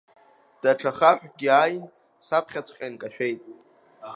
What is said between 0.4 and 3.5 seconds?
Даҽа хаҳәкгьы ааин, саԥхьаҵәҟьа инкашәеит.